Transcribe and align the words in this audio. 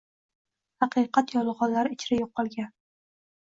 Haqiqat 0.85 1.35
yolgʻonlar 1.37 1.93
ichra 1.99 2.21
yoʻqolgan 2.25 2.75